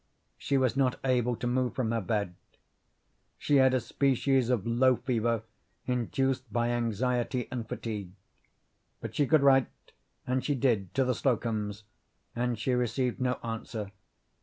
She 0.35 0.57
was 0.57 0.75
not 0.75 0.99
able 1.03 1.35
to 1.35 1.45
move 1.45 1.75
from 1.75 1.91
her 1.91 2.01
bed. 2.01 2.33
She 3.37 3.57
had 3.57 3.71
a 3.75 3.79
species 3.79 4.49
of 4.49 4.65
low 4.65 4.95
fever 4.95 5.43
induced 5.85 6.51
by 6.51 6.69
anxiety 6.69 7.47
and 7.51 7.69
fatigue. 7.69 8.09
But 8.99 9.13
she 9.15 9.27
could 9.27 9.43
write, 9.43 9.67
and 10.25 10.43
she 10.43 10.55
did, 10.55 10.91
to 10.95 11.03
the 11.05 11.13
Slocums, 11.13 11.83
and 12.35 12.57
she 12.57 12.73
received 12.73 13.21
no 13.21 13.33
answer. 13.43 13.91